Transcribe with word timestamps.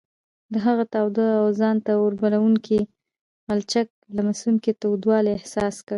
د 0.53 0.55
هغه 0.65 0.83
تاوده 0.93 1.25
او 1.39 1.45
ځان 1.59 1.77
ته 1.85 1.91
اوربلوونکي 2.01 2.79
غلچک 3.47 3.87
لمسوونکی 4.17 4.71
تودوالی 4.81 5.31
احساس 5.35 5.75
کړ. 5.85 5.89